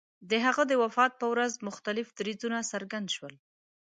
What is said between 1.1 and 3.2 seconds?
په ورځ مختلف دریځونه څرګند